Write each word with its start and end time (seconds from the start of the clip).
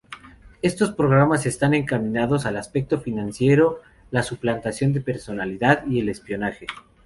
Estos 0.63 0.93
programas 0.93 1.45
están 1.45 1.75
encaminados 1.75 2.47
al 2.47 2.57
aspecto 2.57 2.99
financiero, 3.01 3.81
la 4.09 4.23
suplantación 4.23 4.93
de 4.93 5.01
personalidad 5.01 5.85
y 5.85 5.99
el 5.99 6.09
espionaje. 6.09 6.65